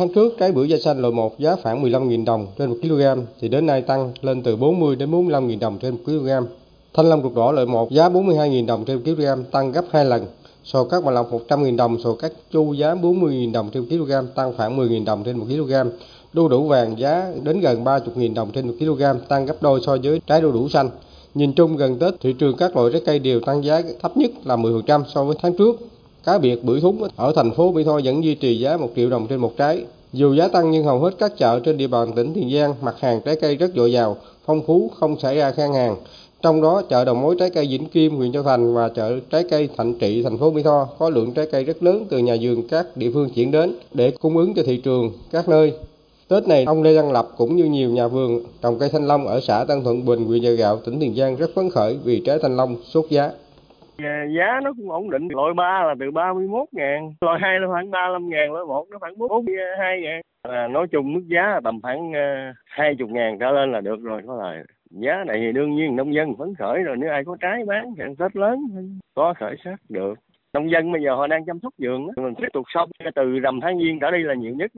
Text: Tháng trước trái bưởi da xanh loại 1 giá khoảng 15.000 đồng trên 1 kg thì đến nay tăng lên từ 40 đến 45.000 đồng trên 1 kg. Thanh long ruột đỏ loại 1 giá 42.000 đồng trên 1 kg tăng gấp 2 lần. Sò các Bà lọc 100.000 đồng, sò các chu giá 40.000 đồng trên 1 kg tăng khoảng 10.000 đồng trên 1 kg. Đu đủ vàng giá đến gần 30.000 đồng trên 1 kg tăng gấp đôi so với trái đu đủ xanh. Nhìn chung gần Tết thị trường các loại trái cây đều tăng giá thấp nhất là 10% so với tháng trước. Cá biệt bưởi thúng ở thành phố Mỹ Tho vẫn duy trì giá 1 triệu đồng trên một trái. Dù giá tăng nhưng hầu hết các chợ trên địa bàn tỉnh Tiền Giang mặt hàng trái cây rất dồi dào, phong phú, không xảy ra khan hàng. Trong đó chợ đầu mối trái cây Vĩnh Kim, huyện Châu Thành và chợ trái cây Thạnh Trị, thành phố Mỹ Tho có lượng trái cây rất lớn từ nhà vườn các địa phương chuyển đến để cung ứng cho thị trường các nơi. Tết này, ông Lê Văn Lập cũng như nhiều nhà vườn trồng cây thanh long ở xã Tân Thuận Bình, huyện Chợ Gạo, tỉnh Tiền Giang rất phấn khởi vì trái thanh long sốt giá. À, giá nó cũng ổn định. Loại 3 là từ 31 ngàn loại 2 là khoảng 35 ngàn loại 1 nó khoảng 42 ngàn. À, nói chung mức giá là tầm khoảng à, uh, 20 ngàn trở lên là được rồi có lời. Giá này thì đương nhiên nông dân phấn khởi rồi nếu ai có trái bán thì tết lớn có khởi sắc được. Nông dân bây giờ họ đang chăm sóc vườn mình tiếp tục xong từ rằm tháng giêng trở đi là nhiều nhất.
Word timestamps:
Tháng 0.00 0.08
trước 0.08 0.34
trái 0.38 0.52
bưởi 0.52 0.68
da 0.68 0.76
xanh 0.84 1.00
loại 1.00 1.12
1 1.12 1.38
giá 1.38 1.56
khoảng 1.62 1.84
15.000 1.84 2.24
đồng 2.24 2.46
trên 2.58 2.70
1 2.70 2.76
kg 2.82 3.02
thì 3.40 3.48
đến 3.48 3.66
nay 3.66 3.82
tăng 3.82 4.12
lên 4.22 4.42
từ 4.42 4.56
40 4.56 4.96
đến 4.96 5.10
45.000 5.10 5.58
đồng 5.58 5.78
trên 5.78 5.94
1 5.94 6.00
kg. 6.06 6.28
Thanh 6.94 7.08
long 7.08 7.22
ruột 7.22 7.34
đỏ 7.34 7.52
loại 7.52 7.66
1 7.66 7.90
giá 7.90 8.08
42.000 8.08 8.66
đồng 8.66 8.84
trên 8.84 8.96
1 8.96 9.02
kg 9.04 9.24
tăng 9.50 9.72
gấp 9.72 9.84
2 9.90 10.04
lần. 10.04 10.26
Sò 10.64 10.84
các 10.84 11.04
Bà 11.04 11.12
lọc 11.12 11.32
100.000 11.32 11.76
đồng, 11.76 11.98
sò 12.04 12.14
các 12.14 12.32
chu 12.52 12.72
giá 12.72 12.94
40.000 12.94 13.52
đồng 13.52 13.70
trên 13.70 13.82
1 13.82 13.88
kg 13.90 14.12
tăng 14.34 14.52
khoảng 14.56 14.78
10.000 14.78 15.04
đồng 15.04 15.24
trên 15.24 15.36
1 15.36 15.46
kg. 15.48 15.72
Đu 16.32 16.48
đủ 16.48 16.62
vàng 16.62 16.98
giá 16.98 17.32
đến 17.42 17.60
gần 17.60 17.84
30.000 17.84 18.34
đồng 18.34 18.50
trên 18.50 18.68
1 18.68 18.74
kg 18.78 19.02
tăng 19.28 19.46
gấp 19.46 19.56
đôi 19.60 19.80
so 19.86 19.96
với 20.02 20.20
trái 20.26 20.40
đu 20.40 20.52
đủ 20.52 20.68
xanh. 20.68 20.90
Nhìn 21.34 21.52
chung 21.52 21.76
gần 21.76 21.98
Tết 21.98 22.14
thị 22.20 22.32
trường 22.32 22.56
các 22.56 22.76
loại 22.76 22.92
trái 22.92 23.02
cây 23.06 23.18
đều 23.18 23.40
tăng 23.40 23.64
giá 23.64 23.82
thấp 24.02 24.16
nhất 24.16 24.30
là 24.44 24.56
10% 24.56 25.02
so 25.14 25.24
với 25.24 25.36
tháng 25.42 25.56
trước. 25.56 25.76
Cá 26.24 26.38
biệt 26.38 26.64
bưởi 26.64 26.80
thúng 26.80 27.08
ở 27.16 27.32
thành 27.36 27.50
phố 27.50 27.72
Mỹ 27.72 27.84
Tho 27.84 28.00
vẫn 28.04 28.24
duy 28.24 28.34
trì 28.34 28.58
giá 28.58 28.76
1 28.76 28.88
triệu 28.96 29.10
đồng 29.10 29.26
trên 29.26 29.38
một 29.38 29.56
trái. 29.56 29.84
Dù 30.12 30.34
giá 30.34 30.48
tăng 30.48 30.70
nhưng 30.70 30.84
hầu 30.84 31.00
hết 31.00 31.10
các 31.18 31.32
chợ 31.36 31.60
trên 31.60 31.76
địa 31.76 31.86
bàn 31.86 32.12
tỉnh 32.12 32.32
Tiền 32.34 32.50
Giang 32.54 32.74
mặt 32.82 32.94
hàng 33.00 33.20
trái 33.24 33.36
cây 33.36 33.56
rất 33.56 33.70
dồi 33.76 33.92
dào, 33.92 34.16
phong 34.46 34.62
phú, 34.66 34.90
không 35.00 35.18
xảy 35.18 35.36
ra 35.36 35.50
khan 35.50 35.72
hàng. 35.72 35.96
Trong 36.42 36.62
đó 36.62 36.82
chợ 36.88 37.04
đầu 37.04 37.14
mối 37.14 37.36
trái 37.38 37.50
cây 37.50 37.66
Vĩnh 37.70 37.86
Kim, 37.86 38.16
huyện 38.16 38.32
Châu 38.32 38.42
Thành 38.42 38.74
và 38.74 38.88
chợ 38.88 39.20
trái 39.30 39.44
cây 39.50 39.68
Thạnh 39.76 39.94
Trị, 39.94 40.22
thành 40.22 40.38
phố 40.38 40.50
Mỹ 40.50 40.62
Tho 40.62 40.88
có 40.98 41.10
lượng 41.10 41.32
trái 41.32 41.46
cây 41.52 41.64
rất 41.64 41.82
lớn 41.82 42.06
từ 42.10 42.18
nhà 42.18 42.36
vườn 42.40 42.68
các 42.68 42.96
địa 42.96 43.10
phương 43.14 43.30
chuyển 43.30 43.50
đến 43.50 43.74
để 43.94 44.10
cung 44.10 44.36
ứng 44.36 44.54
cho 44.54 44.62
thị 44.66 44.76
trường 44.76 45.12
các 45.32 45.48
nơi. 45.48 45.72
Tết 46.28 46.48
này, 46.48 46.64
ông 46.64 46.82
Lê 46.82 46.96
Văn 46.96 47.12
Lập 47.12 47.28
cũng 47.36 47.56
như 47.56 47.64
nhiều 47.64 47.90
nhà 47.90 48.08
vườn 48.08 48.40
trồng 48.62 48.78
cây 48.78 48.88
thanh 48.88 49.06
long 49.06 49.26
ở 49.26 49.40
xã 49.40 49.64
Tân 49.64 49.84
Thuận 49.84 50.04
Bình, 50.04 50.24
huyện 50.24 50.42
Chợ 50.42 50.52
Gạo, 50.52 50.76
tỉnh 50.76 51.00
Tiền 51.00 51.14
Giang 51.16 51.36
rất 51.36 51.50
phấn 51.54 51.70
khởi 51.70 51.96
vì 52.04 52.22
trái 52.26 52.38
thanh 52.42 52.56
long 52.56 52.76
sốt 52.92 53.06
giá. 53.10 53.30
À, 54.04 54.24
giá 54.36 54.60
nó 54.62 54.72
cũng 54.76 54.90
ổn 54.90 55.10
định. 55.10 55.28
Loại 55.30 55.54
3 55.54 55.84
là 55.84 55.94
từ 56.00 56.10
31 56.10 56.68
ngàn 56.72 57.12
loại 57.20 57.38
2 57.42 57.60
là 57.60 57.66
khoảng 57.68 57.90
35 57.90 58.28
ngàn 58.28 58.52
loại 58.52 58.64
1 58.66 58.86
nó 58.90 58.98
khoảng 58.98 59.18
42 59.18 60.00
ngàn. 60.00 60.20
À, 60.42 60.68
nói 60.68 60.86
chung 60.86 61.12
mức 61.12 61.22
giá 61.26 61.42
là 61.42 61.60
tầm 61.64 61.80
khoảng 61.82 62.12
à, 62.12 62.50
uh, 62.50 62.56
20 62.66 63.08
ngàn 63.10 63.38
trở 63.38 63.50
lên 63.50 63.72
là 63.72 63.80
được 63.80 64.02
rồi 64.02 64.22
có 64.26 64.36
lời. 64.36 64.64
Giá 64.90 65.24
này 65.26 65.36
thì 65.40 65.52
đương 65.52 65.76
nhiên 65.76 65.96
nông 65.96 66.14
dân 66.14 66.36
phấn 66.38 66.54
khởi 66.54 66.82
rồi 66.82 66.96
nếu 66.96 67.10
ai 67.10 67.24
có 67.24 67.36
trái 67.40 67.64
bán 67.66 67.94
thì 67.98 68.04
tết 68.18 68.36
lớn 68.36 68.58
có 69.14 69.34
khởi 69.38 69.56
sắc 69.64 69.76
được. 69.88 70.14
Nông 70.54 70.70
dân 70.70 70.92
bây 70.92 71.02
giờ 71.02 71.14
họ 71.14 71.26
đang 71.26 71.44
chăm 71.44 71.58
sóc 71.62 71.74
vườn 71.78 72.06
mình 72.16 72.34
tiếp 72.34 72.48
tục 72.52 72.66
xong 72.74 72.90
từ 73.14 73.38
rằm 73.38 73.60
tháng 73.60 73.78
giêng 73.78 73.98
trở 74.00 74.10
đi 74.10 74.22
là 74.22 74.34
nhiều 74.34 74.54
nhất. 74.54 74.70